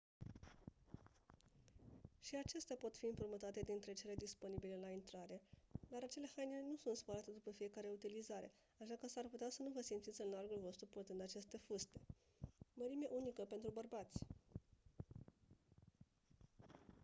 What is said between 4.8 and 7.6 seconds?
la intrare dar acele haine nu sunt spălate după